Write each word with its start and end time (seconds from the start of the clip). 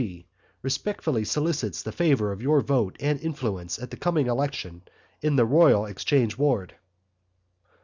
G., 0.01 0.25
respectfully 0.63 1.23
solicits 1.23 1.83
the 1.83 1.91
favour 1.91 2.31
of 2.31 2.41
your 2.41 2.61
vote 2.61 2.95
and 2.99 3.19
influence 3.21 3.77
at 3.77 3.91
the 3.91 3.97
coming 3.97 4.25
election 4.25 4.81
in 5.21 5.35
the 5.35 5.45
Royal 5.45 5.85
Exchange 5.85 6.39
Ward. 6.39 6.73